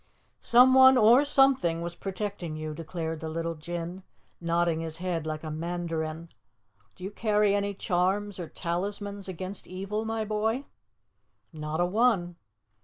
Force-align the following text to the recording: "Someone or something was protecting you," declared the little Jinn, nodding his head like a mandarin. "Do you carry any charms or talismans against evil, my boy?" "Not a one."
"Someone 0.39 0.97
or 0.97 1.23
something 1.23 1.83
was 1.83 1.93
protecting 1.93 2.55
you," 2.57 2.73
declared 2.73 3.19
the 3.19 3.29
little 3.29 3.53
Jinn, 3.53 4.01
nodding 4.39 4.79
his 4.79 4.97
head 4.97 5.27
like 5.27 5.43
a 5.43 5.51
mandarin. 5.51 6.29
"Do 6.95 7.03
you 7.03 7.11
carry 7.11 7.53
any 7.53 7.75
charms 7.75 8.39
or 8.39 8.49
talismans 8.49 9.27
against 9.27 9.67
evil, 9.67 10.03
my 10.03 10.25
boy?" 10.25 10.65
"Not 11.53 11.79
a 11.79 11.85
one." 11.85 12.37